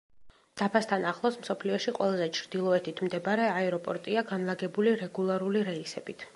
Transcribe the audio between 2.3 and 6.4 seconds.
ჩრდილოეთით მდებარე აეროპორტია განლაგებული რეგულარული რეისებით.